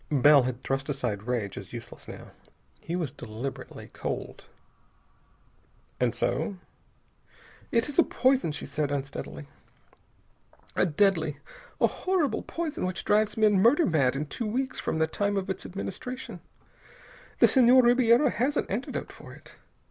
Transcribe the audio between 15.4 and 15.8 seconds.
its